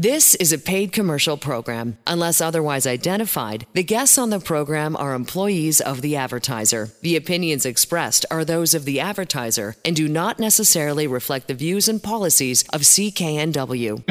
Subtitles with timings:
[0.00, 1.98] This is a paid commercial program.
[2.06, 6.90] Unless otherwise identified, the guests on the program are employees of the advertiser.
[7.02, 11.88] The opinions expressed are those of the advertiser and do not necessarily reflect the views
[11.88, 14.04] and policies of CKNW.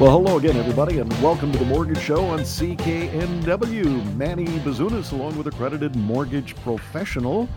[0.00, 4.16] Well, hello again, everybody, and welcome to the Mortgage Show on CKNW.
[4.16, 7.48] Manny Bazunas, along with accredited mortgage professional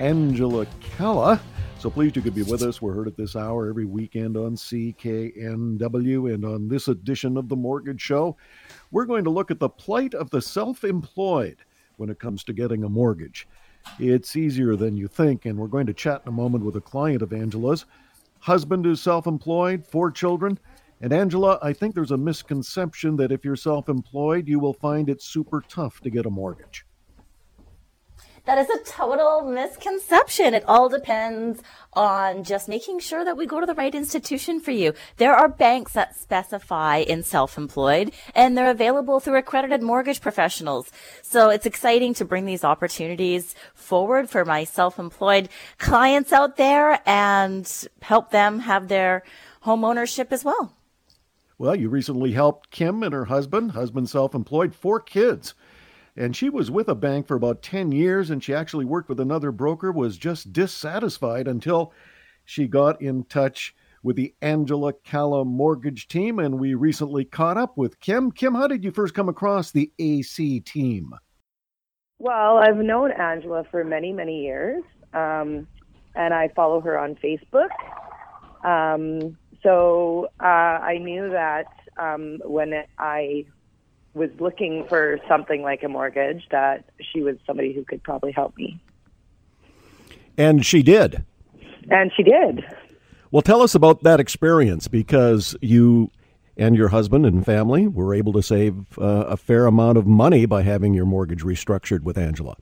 [0.00, 1.40] Angela Calla.
[1.78, 2.82] So pleased you could be with us.
[2.82, 6.34] We're heard at this hour every weekend on CKNW.
[6.34, 8.36] And on this edition of the Mortgage Show,
[8.90, 11.58] we're going to look at the plight of the self employed
[11.96, 13.46] when it comes to getting a mortgage.
[14.00, 16.80] It's easier than you think, and we're going to chat in a moment with a
[16.80, 17.84] client of Angela's.
[18.40, 20.58] Husband is self employed, four children.
[21.00, 25.08] And Angela, I think there's a misconception that if you're self employed, you will find
[25.08, 26.84] it super tough to get a mortgage.
[28.48, 30.54] That is a total misconception.
[30.54, 31.62] It all depends
[31.92, 34.94] on just making sure that we go to the right institution for you.
[35.18, 40.90] There are banks that specify in self-employed and they're available through accredited mortgage professionals.
[41.20, 47.70] So it's exciting to bring these opportunities forward for my self-employed clients out there and
[48.00, 49.24] help them have their
[49.60, 50.72] home ownership as well.
[51.58, 55.52] Well, you recently helped Kim and her husband, husband self employed, four kids.
[56.18, 59.20] And she was with a bank for about 10 years, and she actually worked with
[59.20, 61.92] another broker, was just dissatisfied until
[62.44, 67.78] she got in touch with the Angela Calla mortgage team, and we recently caught up
[67.78, 68.32] with Kim.
[68.32, 71.14] Kim, how did you first come across the AC team?
[72.18, 74.82] Well, I've known Angela for many, many years,
[75.14, 75.68] um,
[76.16, 77.68] and I follow her on Facebook.
[78.64, 81.66] Um, so uh, I knew that
[81.96, 83.44] um, when I
[84.18, 88.56] was looking for something like a mortgage that she was somebody who could probably help
[88.56, 88.78] me.
[90.36, 91.24] And she did.
[91.90, 92.64] And she did.
[93.30, 96.10] Well, tell us about that experience because you
[96.56, 100.44] and your husband and family were able to save uh, a fair amount of money
[100.44, 102.56] by having your mortgage restructured with Angela.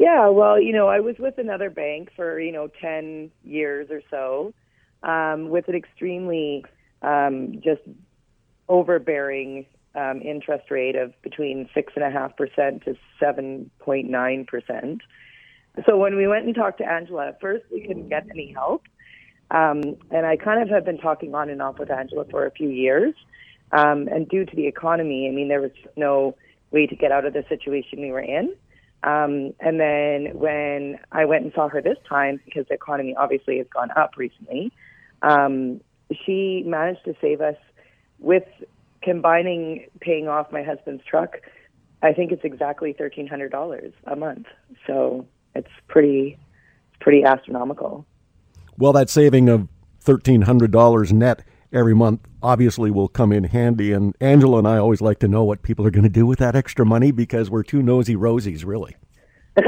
[0.00, 4.02] Yeah, well, you know, I was with another bank for, you know, 10 years or
[4.10, 4.52] so
[5.02, 6.64] um, with an extremely
[7.02, 7.82] um, just
[8.68, 14.44] overbearing um, interest rate of between six and a half percent to seven point nine
[14.44, 15.02] percent.
[15.86, 18.82] So when we went and talked to Angela, at first we couldn't get any help,
[19.50, 22.50] um, and I kind of have been talking on and off with Angela for a
[22.50, 23.14] few years.
[23.72, 26.36] Um, and due to the economy, I mean, there was no
[26.72, 28.54] way to get out of the situation we were in.
[29.02, 33.56] Um, and then when I went and saw her this time, because the economy obviously
[33.58, 34.72] has gone up recently,
[35.22, 35.80] um,
[36.24, 37.56] she managed to save us
[38.18, 38.44] with
[39.02, 41.36] combining paying off my husband's truck,
[42.02, 44.46] I think it's exactly thirteen hundred dollars a month.
[44.86, 46.38] So it's pretty,
[47.00, 48.06] pretty astronomical.
[48.78, 49.68] Well, that saving of
[50.00, 53.92] thirteen hundred dollars net every month obviously will come in handy.
[53.92, 56.38] And Angela and I always like to know what people are going to do with
[56.38, 58.96] that extra money because we're two nosy rosies, really.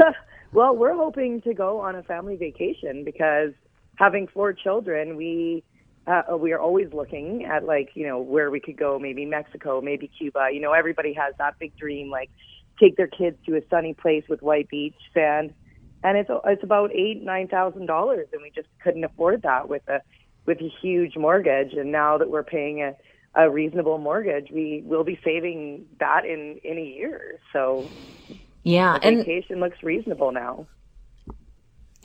[0.53, 3.51] well, we're hoping to go on a family vacation because
[3.95, 5.63] having four children, we
[6.07, 9.81] uh, we are always looking at like you know where we could go maybe mexico
[9.81, 10.49] maybe cuba.
[10.51, 12.29] You know everybody has that big dream like
[12.79, 15.53] take their kids to a sunny place with white beach sand.
[16.03, 19.87] And it's it's about eight nine thousand dollars and we just couldn't afford that with
[19.87, 20.01] a
[20.45, 21.73] with a huge mortgage.
[21.73, 22.95] And now that we're paying a
[23.33, 27.39] a reasonable mortgage we will be saving that in in a year.
[27.51, 27.89] So
[28.63, 30.67] yeah and vacation looks reasonable now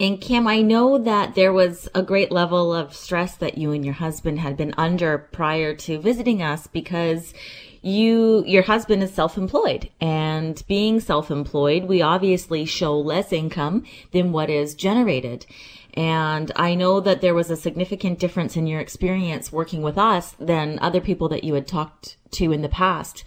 [0.00, 3.84] and Kim, I know that there was a great level of stress that you and
[3.84, 7.34] your husband had been under prior to visiting us because
[7.83, 14.50] you, your husband is self-employed and being self-employed, we obviously show less income than what
[14.50, 15.47] is generated.
[15.94, 20.34] And I know that there was a significant difference in your experience working with us
[20.38, 23.25] than other people that you had talked to in the past.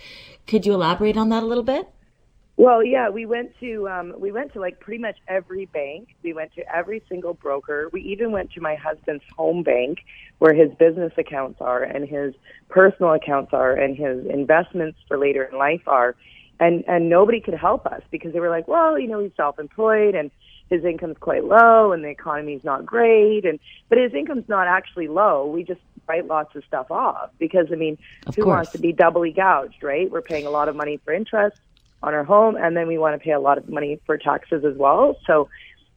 [0.47, 1.89] Could you elaborate on that a little bit?
[2.55, 6.09] Well, yeah, we went to um, we went to like pretty much every bank.
[6.21, 7.89] We went to every single broker.
[7.91, 9.99] We even went to my husband's home bank,
[10.37, 12.35] where his business accounts are and his
[12.69, 16.15] personal accounts are and his investments for later in life are,
[16.59, 20.13] and and nobody could help us because they were like, well, you know, he's self-employed
[20.13, 20.29] and
[20.69, 25.07] his income's quite low and the economy's not great, and but his income's not actually
[25.07, 25.47] low.
[25.47, 27.97] We just write lots of stuff off because I mean,
[28.27, 28.57] of who course.
[28.57, 30.09] wants to be doubly gouged, right?
[30.11, 31.57] We're paying a lot of money for interest
[32.03, 34.63] on our home, and then we want to pay a lot of money for taxes
[34.65, 35.17] as well.
[35.25, 35.49] So,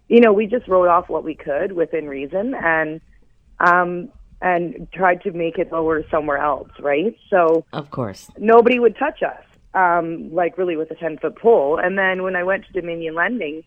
[0.09, 3.01] you know, we just wrote off what we could within reason, and
[3.59, 4.09] um,
[4.41, 7.17] and tried to make it lower somewhere else, right?
[7.29, 9.45] So, of course, nobody would touch us,
[9.75, 11.79] um, like really with a ten foot pole.
[11.83, 13.65] And then when I went to Dominion Lending,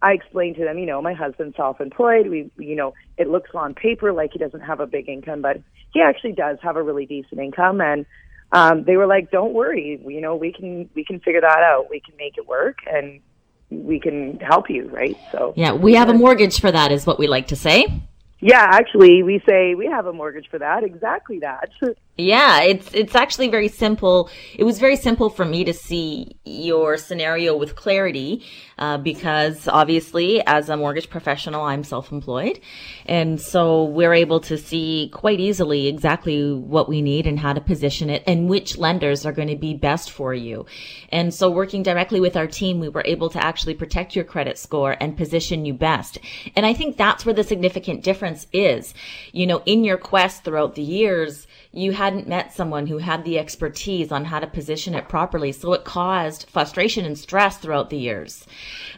[0.00, 2.28] I explained to them, you know, my husband's self-employed.
[2.28, 5.60] We, you know, it looks on paper like he doesn't have a big income, but
[5.92, 7.80] he actually does have a really decent income.
[7.80, 8.06] And
[8.52, 11.88] um, they were like, "Don't worry, you know, we can we can figure that out.
[11.90, 13.20] We can make it work, and
[13.70, 17.18] we can help you, right?" So yeah, we have a mortgage for that, is what
[17.18, 17.86] we like to say.
[18.40, 20.82] Yeah, actually, we say we have a mortgage for that.
[20.82, 21.70] Exactly that.
[22.18, 24.28] Yeah, it's it's actually very simple.
[24.54, 28.44] It was very simple for me to see your scenario with clarity
[28.76, 32.60] uh, because obviously, as a mortgage professional, I'm self-employed,
[33.06, 37.62] and so we're able to see quite easily exactly what we need and how to
[37.62, 40.66] position it and which lenders are going to be best for you.
[41.08, 44.58] And so, working directly with our team, we were able to actually protect your credit
[44.58, 46.18] score and position you best.
[46.56, 48.92] And I think that's where the significant difference is.
[49.32, 53.38] You know, in your quest throughout the years you hadn't met someone who had the
[53.38, 55.52] expertise on how to position it properly.
[55.52, 58.44] So it caused frustration and stress throughout the years.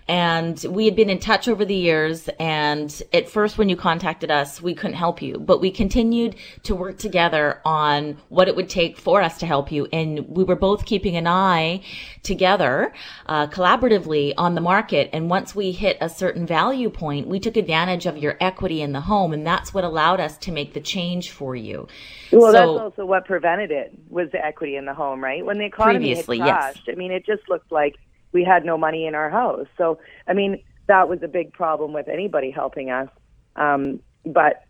[0.09, 2.29] And we had been in touch over the years.
[2.39, 6.75] And at first, when you contacted us, we couldn't help you, but we continued to
[6.75, 9.87] work together on what it would take for us to help you.
[9.93, 11.83] And we were both keeping an eye
[12.23, 12.93] together,
[13.27, 15.11] uh, collaboratively on the market.
[15.13, 18.93] And once we hit a certain value point, we took advantage of your equity in
[18.93, 19.33] the home.
[19.33, 21.87] And that's what allowed us to make the change for you.
[22.31, 25.45] Well, so, also what prevented it was the equity in the home, right?
[25.45, 26.95] When the economy had crashed, yes.
[26.95, 27.97] I mean, it just looked like
[28.33, 29.67] we had no money in our house.
[29.77, 33.09] So, I mean, that was a big problem with anybody helping us.
[33.57, 34.65] Um, but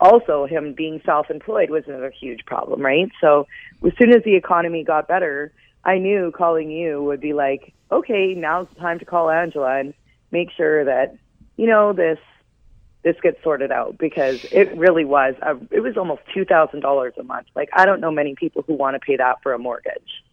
[0.00, 3.10] also him being self-employed was another huge problem, right?
[3.20, 3.46] So
[3.84, 5.52] as soon as the economy got better,
[5.84, 9.94] I knew calling you would be like, okay, now's the time to call Angela and
[10.30, 11.16] make sure that,
[11.56, 12.18] you know, this
[13.04, 17.14] this gets sorted out because it really was a, it was almost two thousand dollars
[17.18, 17.46] a month.
[17.54, 20.24] Like I don't know many people who want to pay that for a mortgage.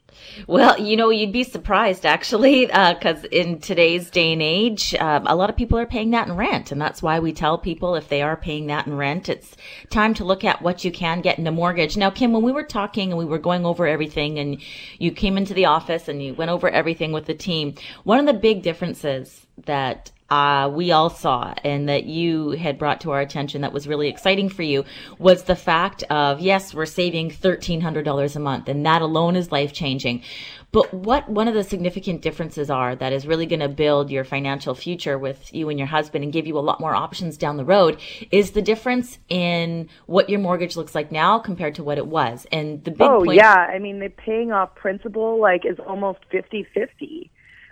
[0.47, 5.25] Well, you know, you'd be surprised actually, because uh, in today's day and age, um,
[5.27, 6.71] a lot of people are paying that in rent.
[6.71, 9.55] And that's why we tell people if they are paying that in rent, it's
[9.89, 11.97] time to look at what you can get in a mortgage.
[11.97, 14.61] Now, Kim, when we were talking and we were going over everything and
[14.99, 18.25] you came into the office and you went over everything with the team, one of
[18.25, 23.19] the big differences that uh, we all saw and that you had brought to our
[23.19, 24.85] attention that was really exciting for you
[25.19, 29.73] was the fact of yes, we're saving $1,300 a month and that alone is life
[29.73, 30.23] changing.
[30.71, 34.23] But what one of the significant differences are that is really going to build your
[34.23, 37.57] financial future with you and your husband and give you a lot more options down
[37.57, 37.99] the road
[38.31, 42.47] is the difference in what your mortgage looks like now compared to what it was.
[42.53, 43.53] And the big Oh, point- yeah.
[43.53, 47.29] I mean, the paying off principal like is almost 50-50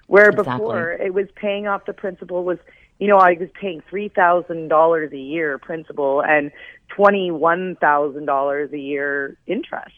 [0.09, 0.57] where exactly.
[0.57, 2.57] before it was paying off the principal was,
[2.97, 6.51] you know, I was paying three thousand dollars a year principal and
[6.89, 9.93] twenty one thousand dollars a year interest.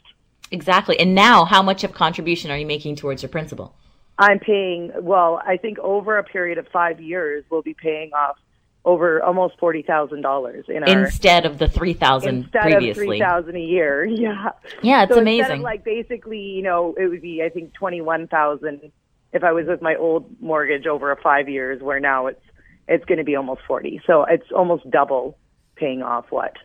[0.52, 1.00] Exactly.
[1.00, 3.74] And now, how much of contribution are you making towards your principal?
[4.18, 4.92] I'm paying.
[5.00, 8.36] Well, I think over a period of five years, we'll be paying off
[8.84, 12.74] over almost forty thousand dollars in our instead of the three thousand previously.
[12.74, 14.50] Instead of three thousand a year, yeah.
[14.84, 15.62] Yeah, it's so amazing.
[15.62, 18.92] Like basically, you know, it would be I think twenty one thousand
[19.34, 22.44] if I was with my old mortgage over five years, where now it's
[22.88, 24.02] it's going to be almost forty.
[24.06, 25.38] So it's almost double
[25.76, 26.58] paying off what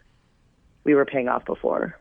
[0.85, 1.99] we were paying off before.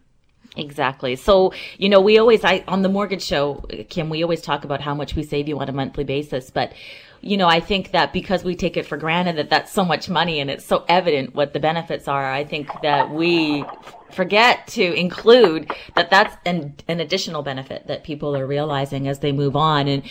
[0.57, 1.15] Exactly.
[1.15, 4.79] So, you know, we always, I, on the mortgage show, Kim, we always talk about
[4.79, 6.49] how much we save you on a monthly basis.
[6.49, 6.71] But,
[7.21, 10.07] you know, I think that because we take it for granted that that's so much
[10.07, 13.65] money and it's so evident what the benefits are, I think that we
[14.15, 19.31] forget to include that that's an, an additional benefit that people are realizing as they
[19.31, 19.87] move on.
[19.87, 20.03] And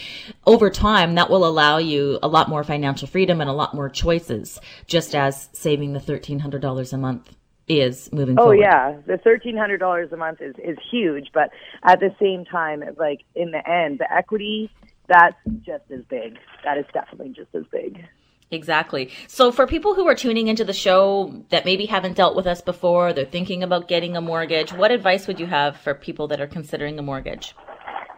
[0.46, 3.88] over time, that will allow you a lot more financial freedom and a lot more
[3.88, 7.34] choices, just as saving the $1,300 a month
[7.66, 8.60] is moving forward.
[8.60, 8.60] oh forward.
[8.60, 11.48] yeah the thirteen hundred dollars a month is is huge but
[11.82, 14.70] at the same time like in the end the equity
[15.08, 18.04] that's just as big that is definitely just as big
[18.50, 19.10] Exactly.
[19.26, 22.60] So for people who are tuning into the show that maybe haven't dealt with us
[22.60, 26.40] before, they're thinking about getting a mortgage, what advice would you have for people that
[26.40, 27.54] are considering a mortgage?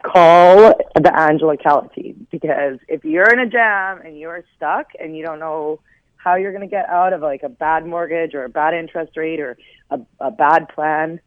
[0.02, 5.16] Call the Angela Calla team because if you're in a jam and you're stuck and
[5.16, 5.80] you don't know
[6.16, 9.16] how you're going to get out of like a bad mortgage or a bad interest
[9.16, 9.56] rate or
[9.90, 11.20] a, a bad plan,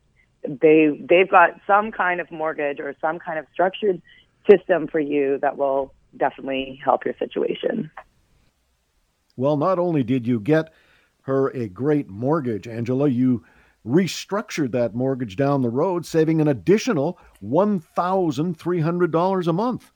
[0.43, 4.01] they they've got some kind of mortgage or some kind of structured
[4.49, 7.91] system for you that will definitely help your situation.
[9.39, 10.73] Well, not only did you get
[11.21, 13.45] her a great mortgage, Angela, you
[13.87, 19.93] restructured that mortgage down the road, saving an additional $1,300 a month.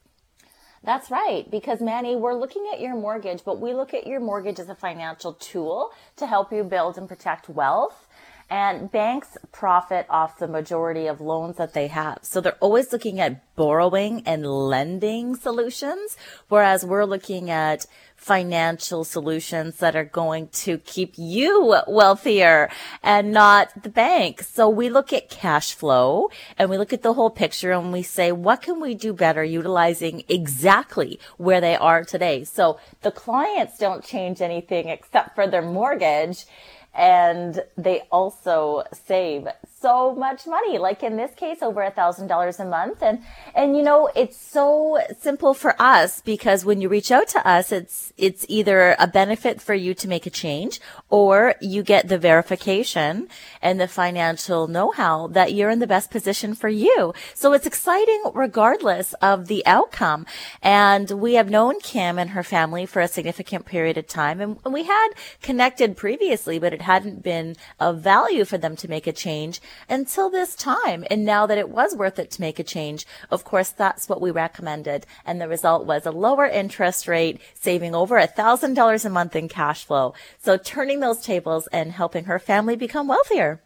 [0.81, 1.51] That's right.
[1.51, 4.75] Because Manny, we're looking at your mortgage, but we look at your mortgage as a
[4.75, 8.07] financial tool to help you build and protect wealth.
[8.49, 12.19] And banks profit off the majority of loans that they have.
[12.21, 16.17] So they're always looking at borrowing and lending solutions,
[16.49, 17.85] whereas we're looking at
[18.15, 22.69] financial solutions that are going to keep you wealthier
[23.01, 24.41] and not the bank.
[24.41, 28.01] So we look at cash flow and we look at the whole picture and we
[28.01, 32.45] say, what can we do better utilizing exactly where they are today?
[32.45, 36.45] So the clients don't change anything except for their mortgage
[36.93, 39.47] and they also save
[39.83, 43.03] so much money like in this case over a thousand dollars a month.
[43.03, 43.19] And
[43.53, 47.73] and you know it's so simple for us because when you reach out to us
[47.73, 52.17] it's it's either a benefit for you to make a change or you get the
[52.17, 53.27] verification
[53.61, 57.13] and the financial know-how that you're in the best position for you.
[57.33, 60.25] So it's exciting regardless of the outcome.
[60.61, 64.39] And we have known kim and her family for a significant period of time.
[64.39, 65.09] And we had
[65.41, 70.29] connected previously but it hadn't been of value for them to make a change until
[70.29, 71.05] this time.
[71.09, 74.21] And now that it was worth it to make a change, of course, that's what
[74.21, 75.05] we recommended.
[75.25, 79.35] And the result was a lower interest rate, saving over a thousand dollars a month
[79.35, 80.13] in cash flow.
[80.39, 83.61] So turning those tables and helping her family become wealthier.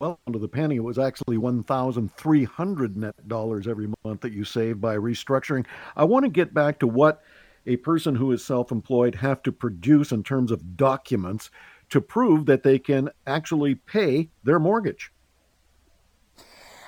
[0.00, 4.20] Well, under the penny, it was actually one thousand three hundred net dollars every month
[4.22, 5.66] that you save by restructuring.
[5.96, 7.22] I want to get back to what
[7.66, 11.50] a person who is self-employed have to produce in terms of documents
[11.94, 15.12] to prove that they can actually pay their mortgage.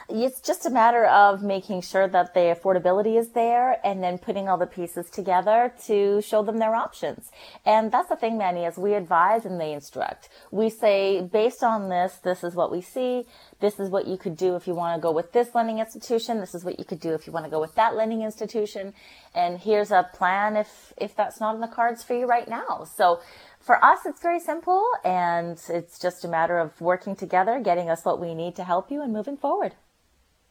[0.08, 4.48] It's just a matter of making sure that the affordability is there and then putting
[4.48, 7.30] all the pieces together to show them their options.
[7.64, 10.28] And that's the thing, Manny, as we advise and they instruct.
[10.50, 13.26] We say, based on this, this is what we see.
[13.60, 16.40] This is what you could do if you want to go with this lending institution.
[16.40, 18.92] This is what you could do if you want to go with that lending institution.
[19.36, 22.86] And here's a plan if, if that's not in the cards for you right now.
[22.96, 23.20] So
[23.66, 28.04] for us, it's very simple and it's just a matter of working together, getting us
[28.04, 29.74] what we need to help you and moving forward.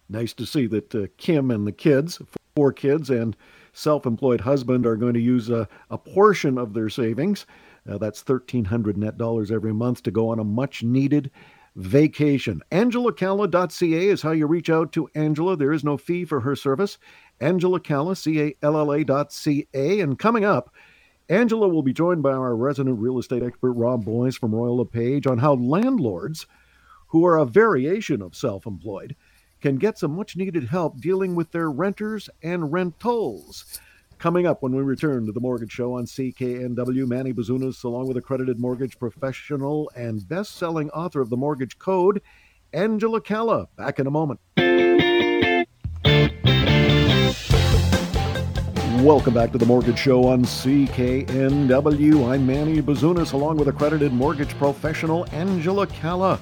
[0.10, 2.22] Nice to see that uh, Kim and the kids,
[2.56, 3.36] four kids, and
[3.72, 7.46] self employed husband are going to use a, a portion of their savings.
[7.90, 11.32] Uh, that's 1,300 net dollars every month to go on a much needed
[11.78, 12.62] vacation.
[12.72, 15.56] AngelaCalla.ca is how you reach out to Angela.
[15.56, 16.98] There is no fee for her service.
[17.40, 20.02] Angela Calla, C A L L A dot C A.
[20.02, 20.74] And coming up,
[21.30, 25.26] Angela will be joined by our resident real estate expert, Rob Boyce from Royal LePage,
[25.26, 26.46] on how landlords,
[27.08, 29.16] who are a variation of self employed,
[29.60, 33.80] can get some much needed help dealing with their renters and rentals.
[34.20, 38.18] Coming up when we return to the Mortgage Show on CKNW, Manny Bazunas, along with
[38.18, 42.22] accredited mortgage professional and best selling author of The Mortgage Code,
[42.72, 43.68] Angela Calla.
[43.76, 44.40] Back in a moment.
[49.04, 52.28] Welcome back to the Mortgage Show on CKNW.
[52.28, 56.40] I'm Manny Bazunas, along with accredited mortgage professional Angela Calla.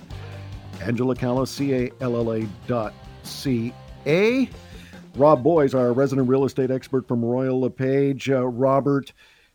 [0.80, 2.94] Angela Calla, C A L L A dot
[3.24, 3.74] C
[4.06, 4.48] A.
[5.16, 8.30] Rob Boyce, our resident real estate expert from Royal LePage.
[8.30, 9.12] Uh, Robert,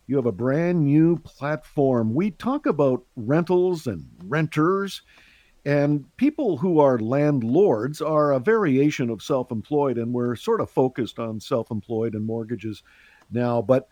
[0.06, 2.14] you have a brand new platform.
[2.14, 5.02] We talk about rentals and renters
[5.68, 10.70] and people who are landlords are a variation of self employed, and we're sort of
[10.70, 12.82] focused on self employed and mortgages
[13.30, 13.60] now.
[13.60, 13.86] But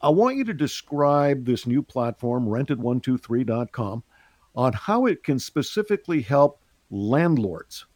[0.00, 4.04] I want you to describe this new platform, rented123.com,
[4.54, 7.86] on how it can specifically help landlords.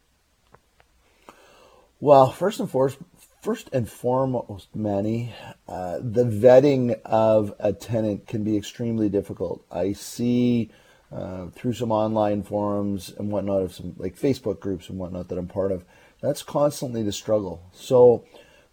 [2.00, 2.99] Well, first and foremost,
[3.41, 5.33] first and foremost, Manny,
[5.69, 9.64] uh, the vetting of a tenant can be extremely difficult.
[9.71, 10.73] I see
[11.14, 15.38] uh, through some online forums and whatnot of some like Facebook groups and whatnot that
[15.38, 15.85] I'm part of.
[16.21, 17.62] That's constantly the struggle.
[17.73, 18.25] So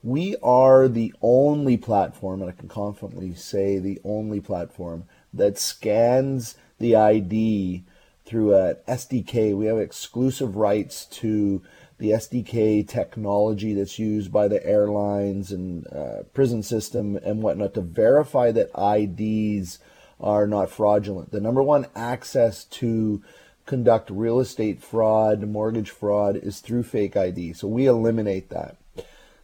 [0.01, 6.55] we are the only platform, and I can confidently say the only platform that scans
[6.77, 7.83] the ID
[8.25, 9.55] through an SDK.
[9.57, 11.61] We have exclusive rights to
[11.97, 17.81] the SDK technology that's used by the airlines and uh, prison system and whatnot to
[17.81, 19.79] verify that IDs
[20.19, 21.31] are not fraudulent.
[21.31, 23.23] The number one access to
[23.65, 27.53] conduct real estate fraud, mortgage fraud is through fake ID.
[27.53, 28.77] So we eliminate that.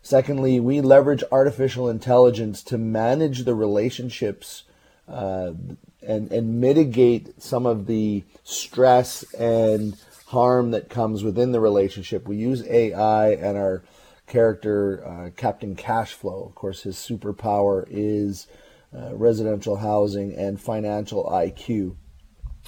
[0.01, 4.63] Secondly, we leverage artificial intelligence to manage the relationships
[5.07, 5.51] uh,
[6.01, 9.95] and, and mitigate some of the stress and
[10.27, 12.27] harm that comes within the relationship.
[12.27, 13.83] We use AI and our
[14.27, 16.47] character, uh, Captain Cashflow.
[16.47, 18.47] Of course, his superpower is
[18.95, 21.95] uh, residential housing, and financial IQ.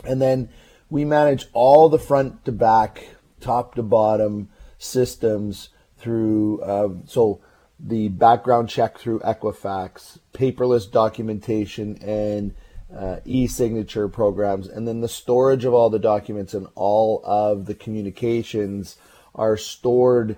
[0.03, 0.49] And then
[0.89, 3.07] we manage all the front to back,
[3.39, 7.41] top to bottom systems through, uh, so
[7.79, 12.55] the background check through Equifax, paperless documentation, and
[12.95, 17.75] uh, e-signature programs, and then the storage of all the documents and all of the
[17.75, 18.97] communications
[19.35, 20.37] are stored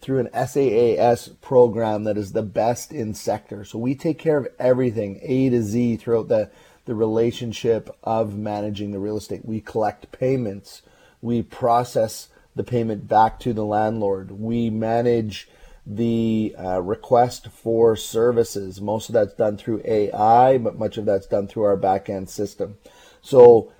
[0.00, 3.64] through an SaaS program that is the best in sector.
[3.64, 6.50] So we take care of everything A to Z throughout the,
[6.84, 9.44] the relationship of managing the real estate.
[9.44, 10.82] We collect payments.
[11.20, 14.30] We process the payment back to the landlord.
[14.30, 15.48] We manage
[15.86, 18.80] the uh, request for services.
[18.80, 22.78] Most of that's done through AI, but much of that's done through our backend system.
[23.22, 23.72] So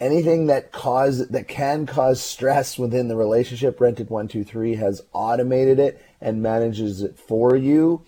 [0.00, 5.02] anything that cause that can cause stress within the relationship, Rented One Two Three has
[5.12, 8.02] automated it and manages it for you.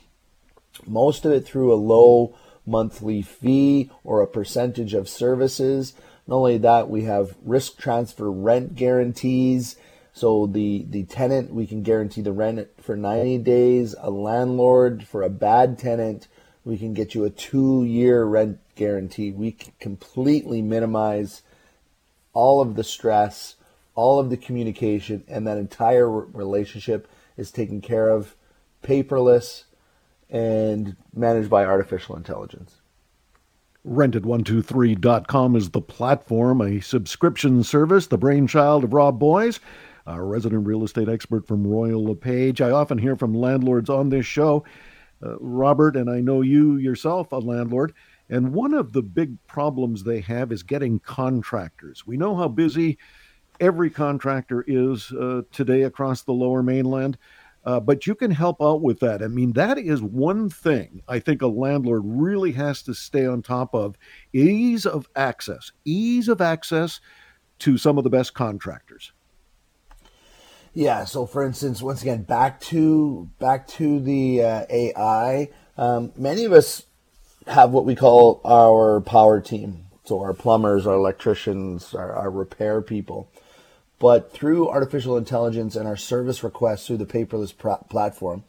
[0.87, 2.35] Most of it through a low
[2.65, 5.95] monthly fee or a percentage of services.
[6.27, 9.77] Not only that, we have risk transfer rent guarantees
[10.13, 13.95] so the, the tenant, we can guarantee the rent for 90 days.
[13.99, 16.29] A landlord, for a bad tenant,
[16.65, 19.33] we can get you a two year rent guarantee.
[19.33, 21.43] We can completely minimize
[22.33, 23.57] all of the stress,
[23.95, 28.37] all of the communication, and that entire relationship is taken care of
[28.83, 29.65] paperless
[30.31, 32.81] and managed by artificial intelligence.
[33.87, 39.59] Rented123.com is the platform, a subscription service, the brainchild of Rob Boyce
[40.07, 42.61] a resident real estate expert from Royal LePage.
[42.61, 44.65] I often hear from landlords on this show,
[45.25, 47.93] uh, Robert, and I know you yourself, a landlord.
[48.33, 52.07] And one of the big problems they have is getting contractors.
[52.07, 52.97] We know how busy
[53.61, 57.19] every contractor is uh, today across the lower mainland.
[57.65, 59.23] Uh, but you can help out with that.
[59.23, 63.43] I mean, that is one thing I think a landlord really has to stay on
[63.43, 63.97] top of
[64.33, 67.01] ease of access, ease of access
[67.59, 69.13] to some of the best contractors.
[70.73, 71.05] Yeah.
[71.05, 75.51] So, for instance, once again, back to back to the uh, AI.
[75.77, 76.87] Um, many of us
[77.47, 79.87] have what we call our power team.
[80.05, 83.31] So our plumbers, our electricians, our, our repair people.
[83.99, 88.43] But through artificial intelligence and our service requests through the paperless pr- platform,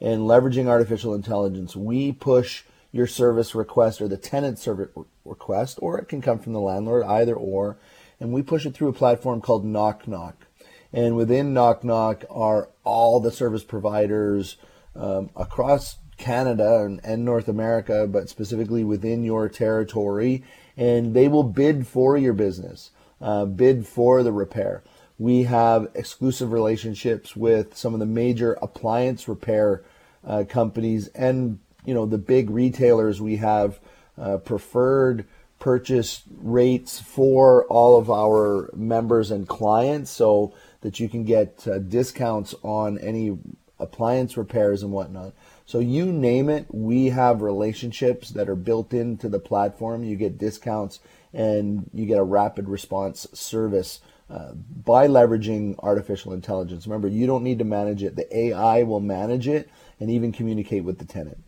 [0.00, 4.88] and leveraging artificial intelligence, we push your service request or the tenant service
[5.24, 7.78] request, or it can come from the landlord, either or,
[8.20, 10.46] and we push it through a platform called Knock Knock.
[10.92, 14.56] And within Knock Knock are all the service providers
[14.96, 20.44] um, across Canada and, and, North America, but specifically within your territory.
[20.76, 24.82] And they will bid for your business, uh, bid for the repair.
[25.18, 29.82] We have exclusive relationships with some of the major appliance repair
[30.24, 33.20] uh, companies and you know the big retailers.
[33.20, 33.80] We have
[34.16, 35.24] uh, preferred
[35.58, 40.10] purchase rates for all of our members and clients.
[40.10, 43.36] So that you can get uh, discounts on any
[43.78, 45.32] appliance repairs and whatnot.
[45.68, 50.02] So you name it, we have relationships that are built into the platform.
[50.02, 50.98] You get discounts
[51.34, 54.00] and you get a rapid response service
[54.30, 56.86] uh, by leveraging artificial intelligence.
[56.86, 58.16] Remember, you don't need to manage it.
[58.16, 59.68] The AI will manage it
[60.00, 61.44] and even communicate with the tenant.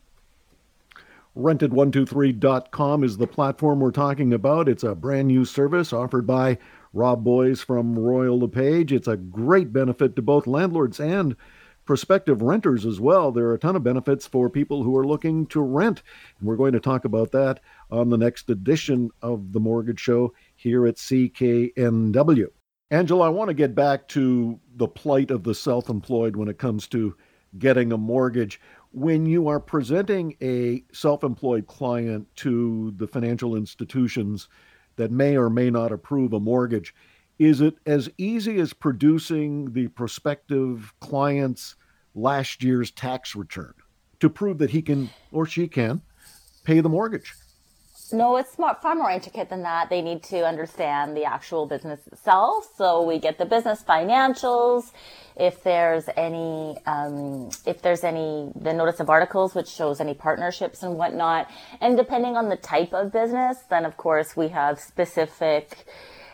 [1.34, 4.68] Rented123.com is the platform we're talking about.
[4.68, 6.58] It's a brand new service offered by
[6.92, 8.92] Rob Boyce from Royal LePage.
[8.92, 11.36] It's a great benefit to both landlords and
[11.90, 13.32] prospective renters as well.
[13.32, 16.04] There are a ton of benefits for people who are looking to rent.
[16.38, 17.58] And we're going to talk about that
[17.90, 22.46] on the next edition of the Mortgage Show here at CKNW.
[22.92, 26.58] Angela, I want to get back to the plight of the self employed when it
[26.58, 27.16] comes to
[27.58, 28.60] getting a mortgage.
[28.92, 34.48] When you are presenting a self employed client to the financial institutions,
[34.94, 36.94] that may or may not approve a mortgage.
[37.40, 41.74] Is it as easy as producing the prospective client's
[42.14, 43.72] last year's tax return
[44.20, 46.02] to prove that he can or she can
[46.64, 47.32] pay the mortgage?
[48.12, 49.88] No, it's far more intricate than that.
[49.88, 52.68] They need to understand the actual business itself.
[52.76, 54.92] So we get the business financials.
[55.34, 60.82] If there's any, um, if there's any, the notice of articles, which shows any partnerships
[60.82, 61.48] and whatnot.
[61.80, 65.86] And depending on the type of business, then of course we have specific,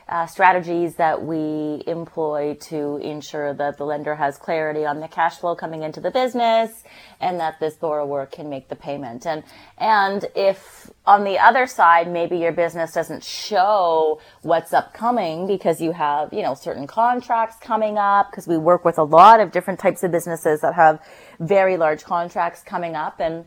[0.09, 5.38] uh, strategies that we employ to ensure that the lender has clarity on the cash
[5.38, 6.85] flow coming into the business
[7.21, 9.27] and that this borrower can make the payment.
[9.27, 9.42] And,
[9.79, 15.90] and if on the other side, maybe your business doesn't show what's upcoming because you
[15.90, 19.81] have, you know, certain contracts coming up because we work with a lot of different
[19.81, 21.01] types of businesses that have
[21.40, 23.45] very large contracts coming up and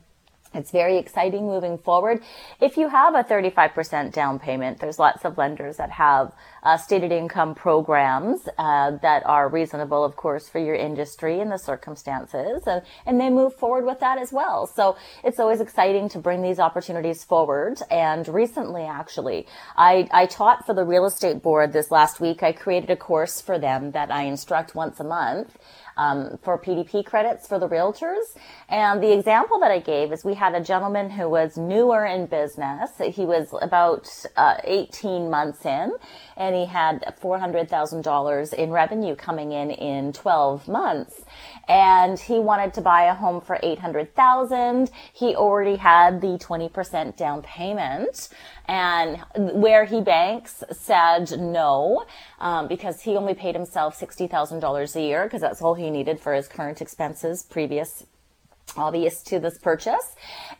[0.54, 2.24] It's very exciting moving forward.
[2.60, 6.34] If you have a 35% down payment, there's lots of lenders that have
[6.64, 11.58] uh, stated income programs uh, that are reasonable, of course, for your industry and the
[11.58, 14.68] circumstances, and, and they move forward with that as well.
[14.68, 17.80] So it's always exciting to bring these opportunities forward.
[17.90, 22.44] And recently, actually, I, I taught for the real estate board this last week.
[22.44, 25.58] I created a course for them that I instruct once a month
[26.00, 28.24] um, for PDP credits for the realtors.
[28.70, 32.26] And the example that I gave is we had a gentleman who was newer in
[32.26, 32.92] business.
[33.14, 35.92] He was about uh, 18 months in,
[36.38, 41.22] and he had $400,000 in revenue coming in in 12 months.
[41.68, 44.90] And he wanted to buy a home for 800,000.
[45.14, 48.30] He already had the 20% down payment
[48.68, 52.06] and where he banks said no
[52.40, 56.34] um, because he only paid himself $60000 a year because that's all he needed for
[56.34, 58.06] his current expenses previous
[58.78, 60.16] obvious to this purchase.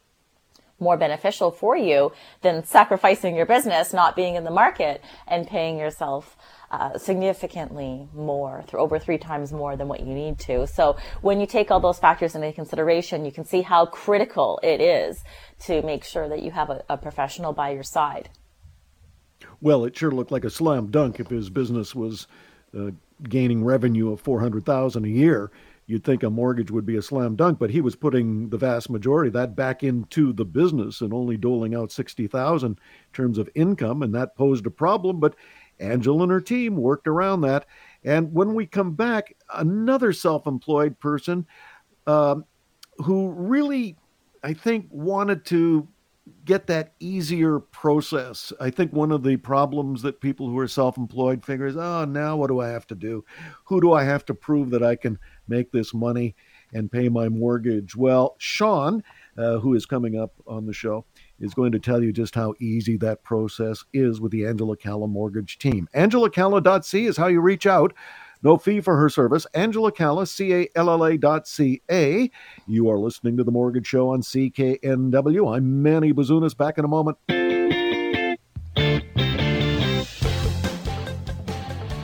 [0.79, 5.79] more beneficial for you than sacrificing your business, not being in the market and paying
[5.79, 6.37] yourself
[6.71, 10.67] uh, significantly more, th- over three times more than what you need to.
[10.67, 14.81] So when you take all those factors into consideration, you can see how critical it
[14.81, 15.23] is
[15.67, 18.31] to make sure that you have a, a professional by your side.
[19.61, 22.27] Well, it sure looked like a slam dunk if his business was
[22.77, 22.91] uh,
[23.23, 25.51] gaining revenue of four hundred thousand a year.
[25.89, 28.91] You'd think a mortgage would be a slam dunk, but he was putting the vast
[28.91, 33.39] majority of that back into the business and only doling out sixty thousand in terms
[33.39, 35.21] of income, and that posed a problem.
[35.21, 35.37] But
[35.79, 37.67] Angela and her team worked around that.
[38.05, 41.47] And when we come back, another self employed person
[42.07, 42.45] um,
[42.99, 43.97] who really,
[44.43, 45.89] I think, wanted to
[46.45, 48.53] get that easier process.
[48.61, 52.05] I think one of the problems that people who are self employed figure is, oh,
[52.05, 53.25] now what do I have to do?
[53.65, 56.35] Who do I have to prove that I can make this money
[56.73, 57.95] and pay my mortgage?
[57.97, 59.03] Well, Sean,
[59.37, 61.05] uh, who is coming up on the show,
[61.41, 65.07] is going to tell you just how easy that process is with the Angela Calla
[65.07, 65.89] Mortgage team.
[65.95, 67.93] AngelaCalla.ca is how you reach out.
[68.43, 69.47] No fee for her service.
[69.55, 72.31] Angela Calla, C A L L A dot C A.
[72.67, 75.57] You are listening to The Mortgage Show on CKNW.
[75.57, 76.57] I'm Manny Bazunas.
[76.57, 77.17] Back in a moment.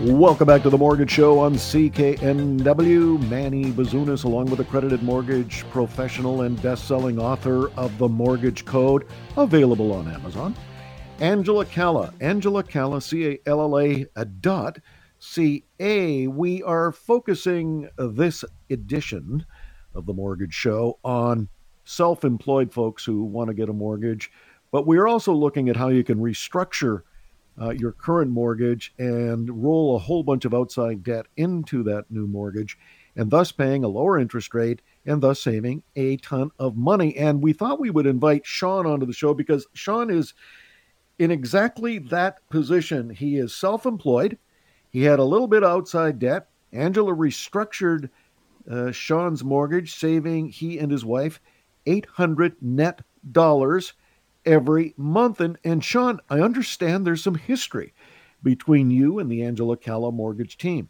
[0.03, 3.29] Welcome back to the Mortgage Show on CKNW.
[3.31, 9.93] Manny Bazunas, along with accredited mortgage professional and best-selling author of The Mortgage Code, available
[9.93, 10.57] on Amazon.
[11.21, 14.81] Angela Calla, Angela Calla, C-A-L-L-A uh, dot
[15.21, 16.27] C-A.
[16.27, 19.47] We are focusing this edition
[19.95, 21.49] of the Mortgage Show on
[21.85, 24.33] self-employed folks who want to get a mortgage,
[24.73, 27.03] but we're also looking at how you can restructure
[27.61, 32.27] uh, your current mortgage and roll a whole bunch of outside debt into that new
[32.27, 32.79] mortgage,
[33.17, 37.17] and thus paying a lower interest rate and thus saving a ton of money.
[37.17, 40.35] And we thought we would invite Sean onto the show because Sean is
[41.19, 43.11] in exactly that position.
[43.11, 44.39] He is self employed,
[44.91, 46.49] he had a little bit of outside debt.
[46.73, 48.09] Angela restructured
[48.71, 51.41] uh, Sean's mortgage, saving he and his wife
[51.87, 53.93] 800 net dollars
[54.45, 55.41] every month.
[55.41, 57.95] And, and Sean, I understand there's some history
[58.43, 60.89] between you and the Angela Calla mortgage team.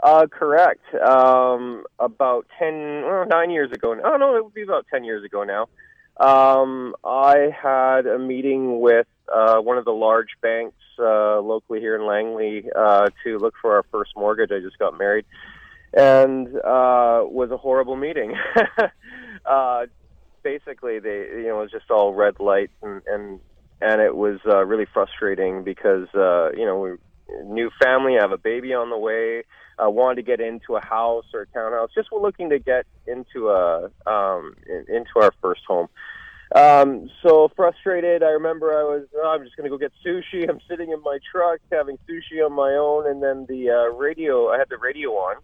[0.00, 0.82] Uh, correct.
[0.94, 3.96] Um, about 10, well, nine years ago.
[4.04, 5.68] Oh, no, it would be about 10 years ago now.
[6.16, 11.96] Um, I had a meeting with uh, one of the large banks uh, locally here
[11.96, 14.50] in Langley uh, to look for our first mortgage.
[14.52, 15.24] I just got married.
[15.92, 18.34] and uh, was a horrible meeting.
[19.44, 19.86] uh,
[20.44, 23.40] basically, they you know it was just all red lights and and
[23.80, 26.90] and it was uh, really frustrating because uh, you know we
[27.44, 29.44] new family, I have a baby on the way.
[29.82, 31.90] Uh, wanted to get into a house or a townhouse.
[31.94, 35.88] Just we're looking to get into a um, in, into our first home.
[36.54, 38.22] Um, so frustrated.
[38.22, 40.48] I remember I was, oh, I'm just going to go get sushi.
[40.48, 44.50] I'm sitting in my truck having sushi on my own, and then the uh, radio.
[44.50, 45.36] I had the radio on,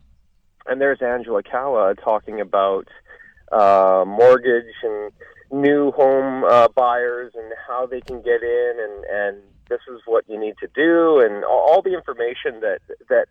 [0.66, 2.86] and there's Angela Calla talking about
[3.50, 5.12] uh, mortgage and
[5.52, 10.24] new home uh, buyers and how they can get in, and and this is what
[10.28, 13.26] you need to do, and all the information that that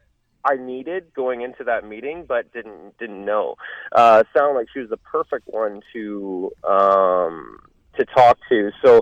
[0.45, 3.55] I needed going into that meeting, but didn't didn't know.
[3.91, 7.59] Uh, sounded like she was the perfect one to um,
[7.97, 8.71] to talk to.
[8.83, 9.01] So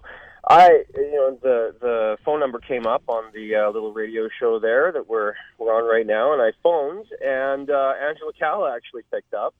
[0.49, 4.59] I, you know, the the phone number came up on the uh, little radio show
[4.59, 9.03] there that we're we're on right now, and I phoned, and uh, Angela Calla actually
[9.11, 9.53] picked up,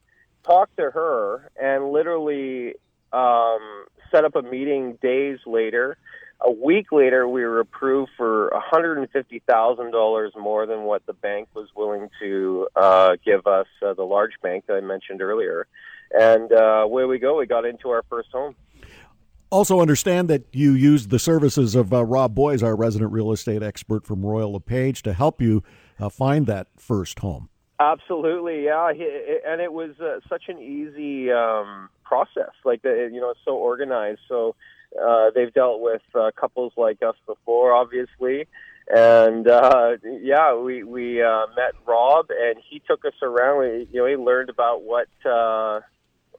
[0.48, 2.74] talked to her, and literally
[3.12, 5.98] um, set up a meeting days later
[6.40, 12.08] a week later, we were approved for $150,000 more than what the bank was willing
[12.20, 15.66] to uh, give us, uh, the large bank that I mentioned earlier.
[16.12, 18.54] And uh, where we go, we got into our first home.
[19.50, 23.62] Also, understand that you used the services of uh, Rob Boyce, our resident real estate
[23.62, 25.64] expert from Royal LePage, to help you
[25.98, 27.48] uh, find that first home.
[27.80, 32.50] Absolutely, yeah, and it was uh, such an easy um, process.
[32.64, 34.18] Like, the, you know, it's so organized.
[34.28, 34.56] So
[35.00, 38.48] uh, they've dealt with uh, couples like us before, obviously.
[38.88, 43.60] And uh, yeah, we we uh, met Rob, and he took us around.
[43.60, 45.80] We, you know, he learned about what uh,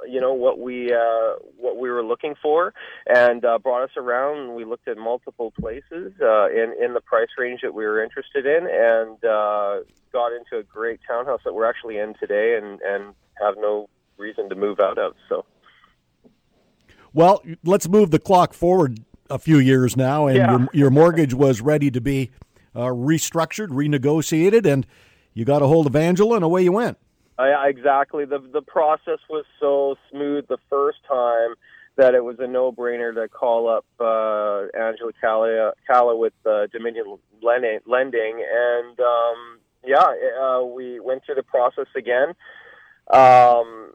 [0.08, 2.74] you know what we uh, what we were looking for,
[3.08, 4.56] and uh, brought us around.
[4.56, 8.46] We looked at multiple places uh, in in the price range that we were interested
[8.46, 9.80] in, and uh,
[10.12, 14.50] got into a great townhouse that we're actually in today, and and have no reason
[14.50, 15.14] to move out of.
[15.28, 15.46] So.
[17.12, 20.52] Well, let's move the clock forward a few years now, and yeah.
[20.52, 22.30] your, your mortgage was ready to be
[22.76, 24.86] uh, restructured, renegotiated, and
[25.34, 26.98] you got a hold of Angela, and away you went.
[27.40, 28.26] Uh, exactly.
[28.26, 31.56] The the process was so smooth the first time
[31.96, 36.68] that it was a no brainer to call up uh, Angela Calla, Calla with uh,
[36.68, 40.06] Dominion Lending, and um, yeah,
[40.42, 42.34] uh, we went through the process again.
[43.10, 43.94] Um,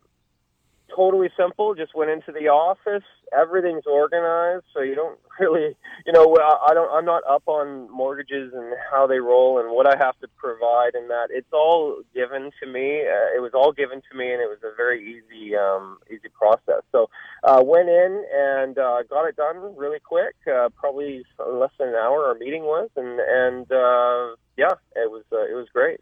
[0.94, 1.74] totally simple.
[1.74, 3.04] Just went into the office.
[3.36, 6.90] Everything's organized, so you don't really, you know, I don't.
[6.92, 10.94] I'm not up on mortgages and how they roll and what I have to provide
[10.94, 11.28] and that.
[11.30, 13.02] It's all given to me.
[13.02, 16.28] Uh, it was all given to me, and it was a very easy, um, easy
[16.32, 16.82] process.
[16.92, 17.08] So
[17.42, 20.34] uh, went in and uh, got it done really quick.
[20.46, 22.26] Uh, probably less than an hour.
[22.26, 26.00] Our meeting was, and and uh, yeah, it was uh, it was great.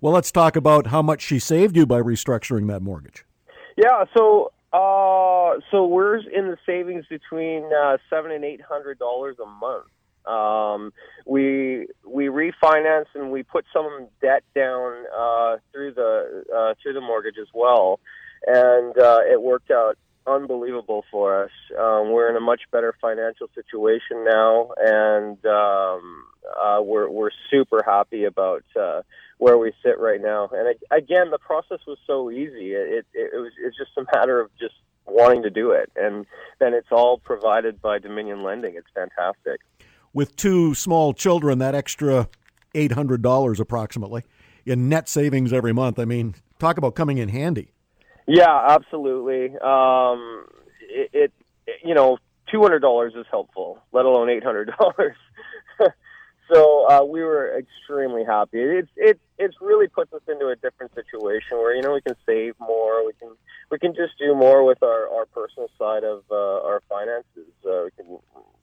[0.00, 3.25] Well, let's talk about how much she saved you by restructuring that mortgage.
[3.76, 9.36] Yeah, so uh, so we're in the savings between uh, seven and eight hundred dollars
[9.42, 9.86] a month.
[10.26, 10.92] Um,
[11.26, 17.00] we we refinanced and we put some debt down uh, through the uh, through the
[17.00, 18.00] mortgage as well,
[18.46, 21.50] and uh, it worked out unbelievable for us.
[21.78, 26.24] Um, we're in a much better financial situation now, and um,
[26.60, 29.02] uh, we're we're super happy about uh,
[29.38, 30.48] where we sit right now.
[30.52, 32.72] And again, the process was so easy.
[32.72, 34.74] It, it, it was it's just a matter of just
[35.06, 36.26] wanting to do it, and
[36.58, 38.74] then it's all provided by Dominion Lending.
[38.76, 39.60] It's fantastic.
[40.12, 42.28] With two small children, that extra
[42.74, 44.22] eight hundred dollars approximately
[44.64, 45.98] in net savings every month.
[45.98, 47.72] I mean, talk about coming in handy.
[48.26, 49.56] Yeah, absolutely.
[49.58, 50.46] Um,
[50.80, 51.32] it, it
[51.84, 52.18] you know
[52.50, 55.16] two hundred dollars is helpful, let alone eight hundred dollars.
[56.52, 58.60] so uh, we were extremely happy.
[58.60, 62.16] It's it it's really puts us into a different situation where you know we can
[62.24, 63.30] save more, we can
[63.70, 67.52] we can just do more with our our personal side of uh, our finances.
[67.64, 68.18] Uh, we can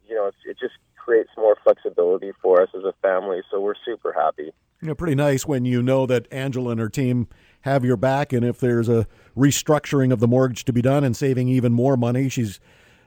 [0.08, 3.42] you know it just creates more flexibility for us as a family.
[3.52, 4.52] So we're super happy.
[4.82, 7.28] You know, pretty nice when you know that Angela and her team
[7.62, 11.16] have your back, and if there's a restructuring of the mortgage to be done and
[11.16, 12.60] saving even more money, she's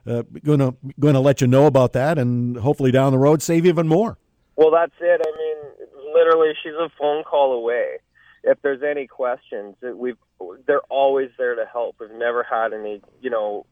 [0.06, 3.66] going to going to let you know about that, and hopefully down the road save
[3.66, 4.18] even more.
[4.56, 5.20] Well, that's it.
[5.22, 7.98] I mean, literally, she's a phone call away.
[8.42, 10.16] If there's any questions, we've
[10.66, 11.96] they're always there to help.
[12.00, 13.66] We've never had any, you know,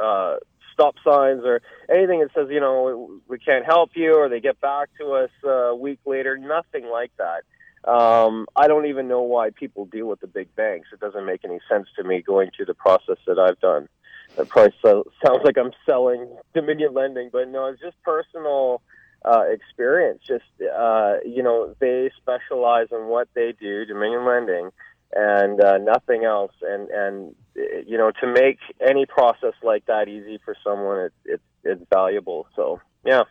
[0.00, 0.36] uh,
[0.72, 4.60] stop signs or anything that says, you know, we can't help you, or they get
[4.60, 6.36] back to us a week later.
[6.36, 7.42] Nothing like that.
[7.90, 10.88] Um, I don't even know why people deal with the big banks.
[10.92, 13.88] It doesn't make any sense to me going through the process that I've done.
[14.36, 18.82] That probably so, sounds like I'm selling Dominion Lending, but no, it's just personal
[19.24, 20.20] uh, experience.
[20.26, 24.70] Just uh, you know, they specialize in what they do, Dominion Lending,
[25.14, 26.52] and uh, nothing else.
[26.62, 31.42] And and you know, to make any process like that easy for someone, it's it's
[31.64, 32.46] it's valuable.
[32.54, 33.24] So yeah.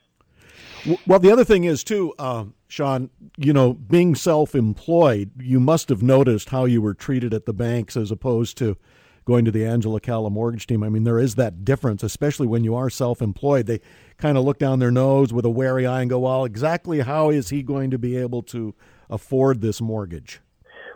[1.08, 3.10] Well, the other thing is too, uh, Sean.
[3.38, 7.98] You know, being self-employed, you must have noticed how you were treated at the banks
[7.98, 8.78] as opposed to
[9.25, 10.83] going to the Angela Calla mortgage team.
[10.83, 13.65] I mean, there is that difference, especially when you are self-employed.
[13.65, 13.81] They
[14.17, 17.29] kind of look down their nose with a wary eye and go, "Well, exactly how
[17.31, 18.75] is he going to be able to
[19.09, 20.41] afford this mortgage?"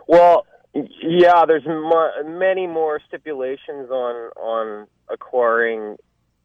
[0.06, 5.96] Well, yeah, there's many more stipulations on on acquiring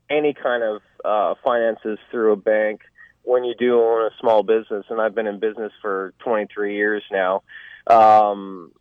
[0.10, 2.82] any kind of uh, finances through a bank
[3.24, 4.86] when you do own a small business.
[4.90, 7.44] And I've been in business for 23 years now.
[7.88, 8.72] Um,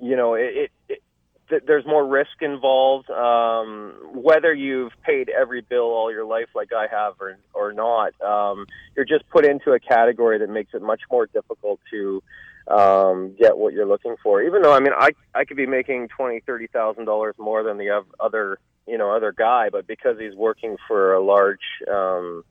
[0.00, 1.02] you know, it, it,
[1.50, 3.10] it, there's more risk involved.
[3.10, 8.18] Um, whether you've paid every bill all your life, like I have, or or not,
[8.20, 12.22] um, you're just put into a category that makes it much more difficult to
[12.68, 14.42] um, get what you're looking for.
[14.42, 17.78] Even though I mean, I I could be making twenty, thirty thousand dollars more than
[17.78, 21.58] the other you know other guy, but because he's working for a large
[21.90, 22.44] um,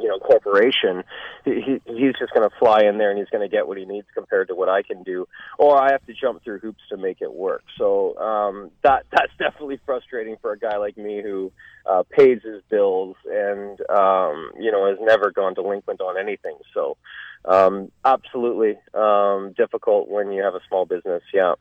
[0.00, 1.04] you know corporation,
[1.44, 3.84] he, he's just going to fly in there and he's going to get what he
[3.84, 5.26] needs compared to what I can do,
[5.58, 7.62] or I have to jump through hoops to make it work.
[7.78, 11.52] So um, that that's definitely frustrating for a guy like me who
[11.90, 16.56] uh, pays his bills and um, you know has never gone delinquent on anything.
[16.74, 16.96] So
[17.44, 21.22] um, absolutely um, difficult when you have a small business.
[21.32, 21.54] Yeah.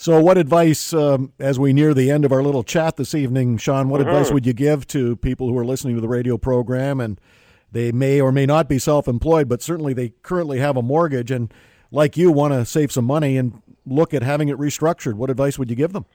[0.00, 3.56] So, what advice, um, as we near the end of our little chat this evening,
[3.56, 4.10] Sean, what mm-hmm.
[4.10, 7.20] advice would you give to people who are listening to the radio program and
[7.72, 11.30] they may or may not be self employed, but certainly they currently have a mortgage
[11.30, 11.52] and,
[11.90, 15.14] like you, want to save some money and look at having it restructured?
[15.14, 16.06] What advice would you give them?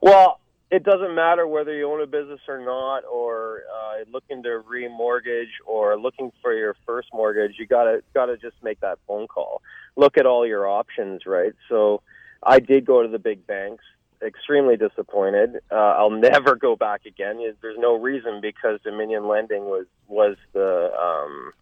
[0.00, 0.40] Well,
[0.70, 5.48] it doesn't matter whether you own a business or not, or uh, looking to remortgage
[5.66, 7.56] or looking for your first mortgage.
[7.58, 9.62] You gotta gotta just make that phone call.
[9.96, 11.54] Look at all your options, right?
[11.68, 12.02] So,
[12.42, 13.84] I did go to the big banks.
[14.22, 15.60] Extremely disappointed.
[15.70, 17.38] Uh, I'll never go back again.
[17.60, 21.52] There's no reason because Dominion Lending was was the um,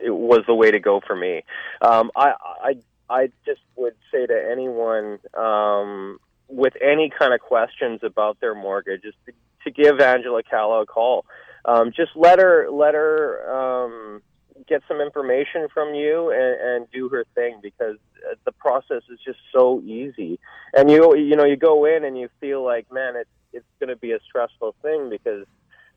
[0.00, 1.42] it was the way to go for me.
[1.80, 2.74] Um, I I
[3.08, 9.04] I just would say to anyone um, with any kind of questions about their mortgage
[9.04, 9.32] is to,
[9.64, 11.24] to give Angela Calla a call.
[11.64, 14.22] Um, just let her let her um,
[14.68, 17.96] get some information from you and, and do her thing because
[18.30, 20.38] uh, the process is just so easy.
[20.74, 23.88] And you you know you go in and you feel like man it's it's going
[23.88, 25.46] to be a stressful thing because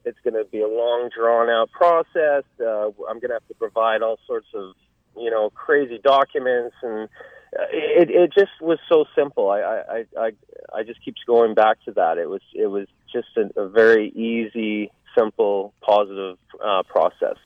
[0.06, 2.44] it's going to be a long drawn out process.
[2.60, 4.74] Uh, I'm going to have to provide all sorts of
[5.18, 7.10] you know crazy documents and
[7.54, 9.50] it it just was so simple.
[9.50, 10.32] I I I
[10.74, 12.18] I just keeps going back to that.
[12.18, 17.38] It was it was just a, a very easy, simple, positive uh, process.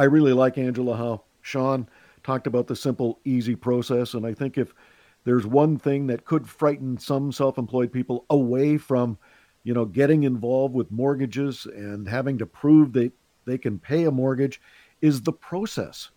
[0.00, 1.86] I really like Angela how Sean
[2.24, 4.72] talked about the simple, easy process, and I think if
[5.24, 9.18] there's one thing that could frighten some self-employed people away from,
[9.62, 13.12] you know, getting involved with mortgages and having to prove that
[13.44, 14.58] they can pay a mortgage,
[15.02, 16.08] is the process.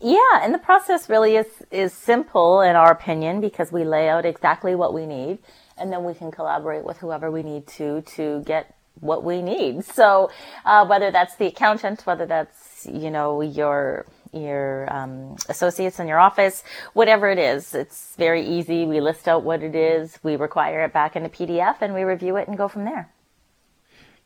[0.00, 4.24] Yeah, and the process really is is simple in our opinion because we lay out
[4.24, 5.38] exactly what we need,
[5.76, 9.84] and then we can collaborate with whoever we need to to get what we need.
[9.84, 10.30] So
[10.64, 16.20] uh, whether that's the accountant, whether that's you know your your um, associates in your
[16.20, 18.86] office, whatever it is, it's very easy.
[18.86, 22.04] We list out what it is, we require it back in a PDF, and we
[22.04, 23.12] review it and go from there.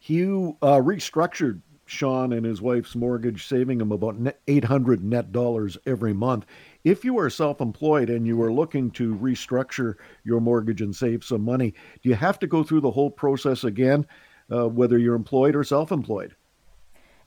[0.02, 6.12] You uh, restructured Sean and his wife's mortgage, saving him about 800 net dollars every
[6.14, 6.46] month.
[6.82, 11.24] If you are self employed and you are looking to restructure your mortgage and save
[11.24, 14.06] some money, do you have to go through the whole process again,
[14.50, 16.34] uh, whether you're employed or self employed?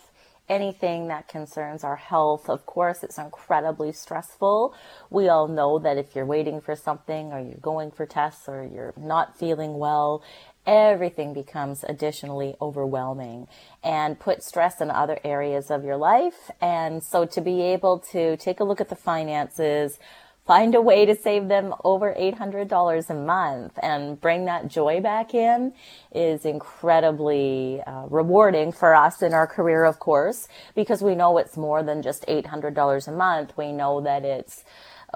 [0.50, 4.74] anything that concerns our health, of course, it's incredibly stressful.
[5.10, 8.64] We all know that if you're waiting for something or you're going for tests or
[8.64, 10.22] you're not feeling well,
[10.66, 13.48] everything becomes additionally overwhelming
[13.84, 16.52] and put stress in other areas of your life.
[16.62, 19.98] And so to be able to take a look at the finances,
[20.46, 25.34] find a way to save them over $800 a month and bring that joy back
[25.34, 25.74] in
[26.14, 31.58] is incredibly uh, rewarding for us in our career, of course, because we know it's
[31.58, 33.54] more than just $800 a month.
[33.58, 34.64] We know that it's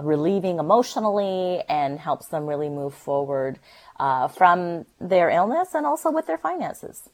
[0.01, 3.59] relieving emotionally and helps them really move forward
[3.99, 7.09] uh, from their illness and also with their finances.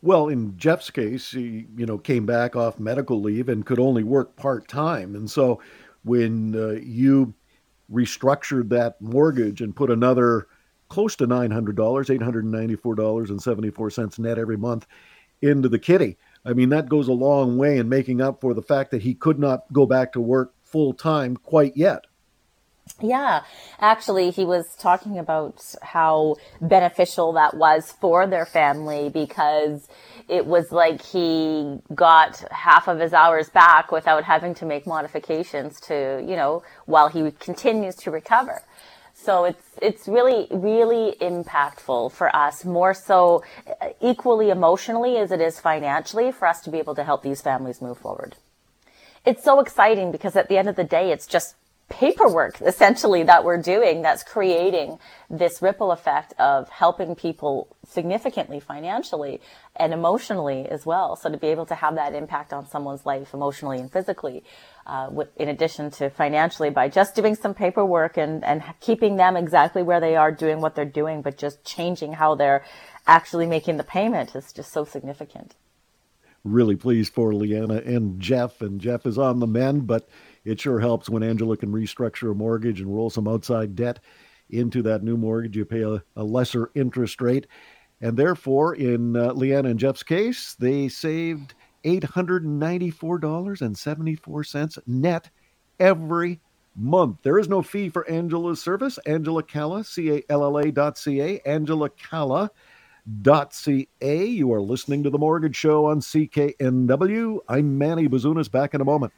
[0.00, 4.02] Well, in Jeff's case, he you know came back off medical leave and could only
[4.02, 5.60] work part time, and so
[6.04, 7.34] when uh, you
[7.92, 10.46] restructured that mortgage and put another
[10.88, 14.86] close to $900, $894.74 net every month
[15.40, 16.16] into the kitty.
[16.44, 19.14] I mean, that goes a long way in making up for the fact that he
[19.14, 22.06] could not go back to work full time quite yet.
[23.00, 23.44] Yeah,
[23.80, 29.88] actually, he was talking about how beneficial that was for their family because
[30.32, 35.78] it was like he got half of his hours back without having to make modifications
[35.82, 38.62] to, you know, while he continues to recover.
[39.14, 43.44] So it's it's really really impactful for us, more so
[43.80, 47.42] uh, equally emotionally as it is financially, for us to be able to help these
[47.42, 48.36] families move forward.
[49.26, 51.54] It's so exciting because at the end of the day, it's just
[51.92, 59.40] paperwork essentially that we're doing that's creating this ripple effect of helping people significantly financially
[59.76, 61.16] and emotionally as well.
[61.16, 64.42] So to be able to have that impact on someone's life emotionally and physically,
[64.86, 69.82] uh, in addition to financially by just doing some paperwork and, and keeping them exactly
[69.82, 72.64] where they are doing what they're doing, but just changing how they're
[73.06, 75.54] actually making the payment is just so significant.
[76.44, 80.08] Really pleased for Leanna and Jeff, and Jeff is on the mend, but
[80.44, 84.00] it sure helps when Angela can restructure a mortgage and roll some outside debt
[84.50, 85.56] into that new mortgage.
[85.56, 87.46] You pay a, a lesser interest rate.
[88.02, 95.30] And therefore, in uh, Leanna and Jeff's case, they saved $894.74 net
[95.78, 96.40] every
[96.74, 97.18] month.
[97.22, 98.98] There is no fee for Angela's service.
[99.06, 102.50] Angela Calla, C A L L A dot C A, Angela Calla
[103.22, 104.24] dot C A.
[104.24, 107.38] You are listening to The Mortgage Show on CKNW.
[107.48, 109.12] I'm Manny Bazunas, back in a moment.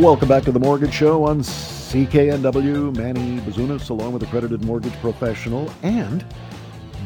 [0.00, 1.42] Welcome back to the Mortgage Show on
[1.90, 2.96] CKNW.
[2.96, 6.24] Manny Bazunas, along with accredited mortgage professional and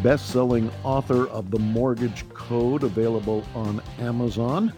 [0.02, 4.74] best selling author of The Mortgage Code, available on Amazon,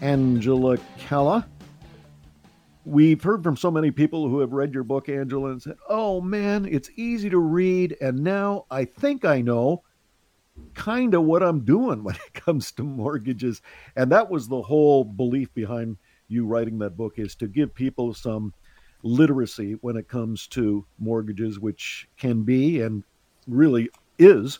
[0.00, 1.46] Angela Calla.
[2.86, 6.22] We've heard from so many people who have read your book, Angela, and said, Oh
[6.22, 9.82] man, it's easy to read, and now I think I know
[10.72, 13.60] kind of what I'm doing when it comes to mortgages.
[13.94, 18.14] And that was the whole belief behind you writing that book is to give people
[18.14, 18.54] some
[19.04, 23.04] literacy when it comes to mortgages, which can be and
[23.46, 23.88] really
[24.18, 24.58] is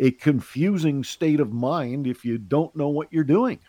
[0.00, 3.60] a confusing state of mind if you don't know what you're doing.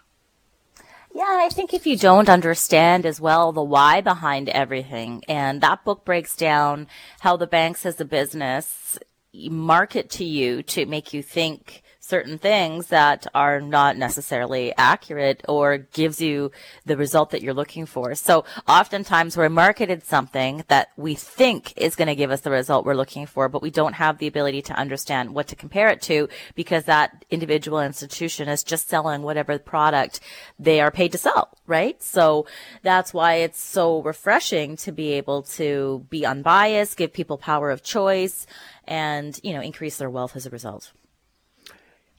[1.13, 5.85] Yeah, I think if you don't understand as well the why behind everything, and that
[5.85, 6.87] book breaks down
[7.19, 8.97] how the banks as a business
[9.31, 11.82] market to you to make you think
[12.13, 16.51] certain things that are not necessarily accurate or gives you
[16.85, 18.13] the result that you're looking for.
[18.13, 22.85] So oftentimes we're marketed something that we think is going to give us the result
[22.85, 26.03] we're looking for, but we don't have the ability to understand what to compare it
[26.03, 30.19] to because that individual institution is just selling whatever product
[30.59, 31.99] they are paid to sell, right?
[32.03, 32.45] So
[32.83, 37.81] that's why it's so refreshing to be able to be unbiased, give people power of
[37.81, 38.45] choice
[38.85, 40.93] and, you know, increase their wealth as a result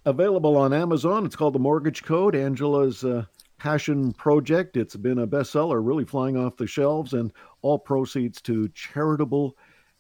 [0.04, 1.24] available on Amazon.
[1.24, 3.24] It's called The Mortgage Code, Angela's uh,
[3.58, 4.76] passion project.
[4.76, 7.32] It's been a bestseller, really flying off the shelves, and
[7.62, 9.56] all proceeds to charitable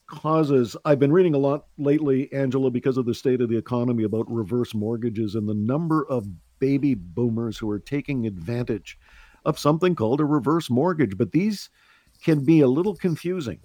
[0.06, 0.76] causes.
[0.84, 4.30] I've been reading a lot lately, Angela, because of the state of the economy about
[4.30, 6.26] reverse mortgages and the number of
[6.58, 8.98] baby boomers who are taking advantage
[9.44, 11.16] of something called a reverse mortgage.
[11.16, 11.70] But these
[12.22, 13.60] can be a little confusing.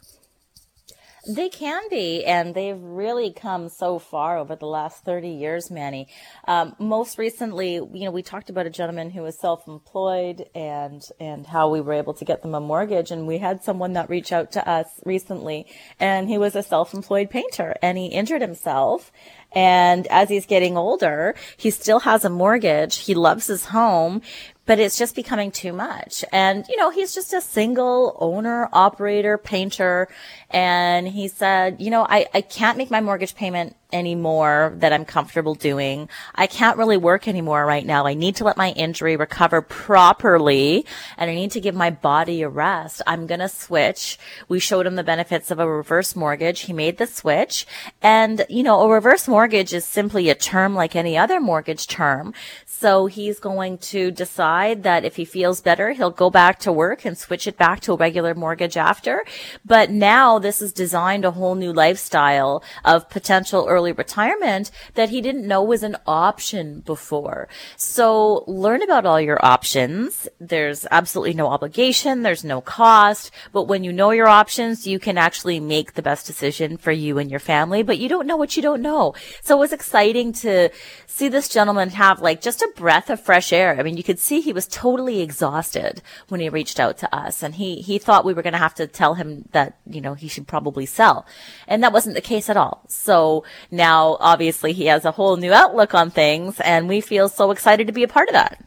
[1.29, 6.07] They can be, and they've really come so far over the last 30 years, Manny.
[6.47, 11.45] Um, most recently, you know, we talked about a gentleman who was self-employed and, and
[11.45, 13.11] how we were able to get them a mortgage.
[13.11, 15.67] And we had someone that reached out to us recently,
[15.99, 19.11] and he was a self-employed painter, and he injured himself
[19.51, 22.97] and as he's getting older, he still has a mortgage.
[22.97, 24.21] He loves his home,
[24.69, 26.23] but it's just becoming too much.
[26.31, 30.07] And, you know, he's just a single owner, operator, painter.
[30.51, 35.05] And he said, you know, I, I can't make my mortgage payment anymore that I'm
[35.05, 36.09] comfortable doing.
[36.35, 38.05] I can't really work anymore right now.
[38.05, 40.85] I need to let my injury recover properly
[41.17, 43.01] and I need to give my body a rest.
[43.07, 44.19] I'm going to switch.
[44.47, 46.61] We showed him the benefits of a reverse mortgage.
[46.61, 47.65] He made the switch
[48.01, 52.33] and, you know, a reverse mortgage is simply a term like any other mortgage term.
[52.65, 57.05] So he's going to decide that if he feels better, he'll go back to work
[57.05, 59.25] and switch it back to a regular mortgage after.
[59.65, 65.21] But now this has designed a whole new lifestyle of potential early retirement that he
[65.21, 67.47] didn't know was an option before.
[67.77, 70.27] So learn about all your options.
[70.39, 72.23] There's absolutely no obligation.
[72.23, 73.31] There's no cost.
[73.51, 77.17] But when you know your options, you can actually make the best decision for you
[77.17, 79.15] and your family, but you don't know what you don't know.
[79.41, 80.69] So it was exciting to
[81.07, 83.77] see this gentleman have like just a breath of fresh air.
[83.77, 87.43] I mean, you could see he was totally exhausted when he reached out to us
[87.43, 90.13] and he, he thought we were going to have to tell him that, you know,
[90.13, 91.25] he should probably sell.
[91.67, 92.83] And that wasn't the case at all.
[92.87, 97.51] So now obviously he has a whole new outlook on things and we feel so
[97.51, 98.63] excited to be a part of that.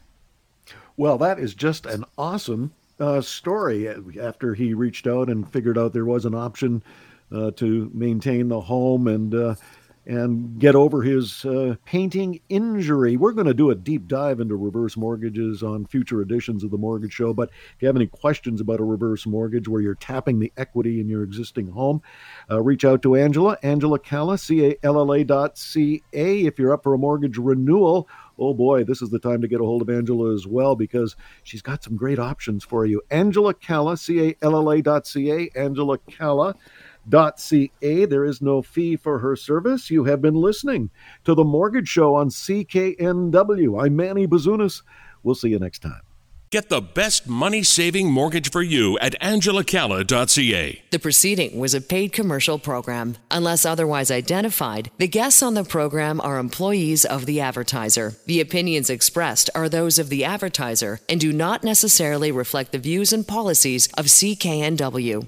[0.95, 3.87] Well, that is just an awesome uh, story.
[4.19, 6.83] After he reached out and figured out there was an option
[7.31, 9.55] uh, to maintain the home and uh,
[10.05, 13.15] and get over his uh, painting injury.
[13.15, 16.77] We're going to do a deep dive into reverse mortgages on future editions of the
[16.77, 17.33] Mortgage Show.
[17.33, 20.99] But if you have any questions about a reverse mortgage where you're tapping the equity
[20.99, 22.01] in your existing home,
[22.51, 26.41] uh, reach out to Angela, Angela Calla, C A L L A dot C A.
[26.41, 29.61] If you're up for a mortgage renewal, oh boy, this is the time to get
[29.61, 33.01] a hold of Angela as well because she's got some great options for you.
[33.09, 36.55] Angela Calla, C A L L A dot C A, Angela Calla
[37.09, 38.05] ca.
[38.05, 39.89] There is no fee for her service.
[39.89, 40.89] You have been listening
[41.25, 43.83] to The Mortgage Show on CKNW.
[43.83, 44.81] I'm Manny Bazunas.
[45.23, 46.01] We'll see you next time.
[46.53, 50.83] Get the best money saving mortgage for you at angelacalla.ca.
[50.91, 53.15] The proceeding was a paid commercial program.
[53.31, 58.13] Unless otherwise identified, the guests on the program are employees of the advertiser.
[58.27, 63.11] The opinions expressed are those of the advertiser and do not necessarily reflect the views
[63.11, 65.27] and policies of CKNW.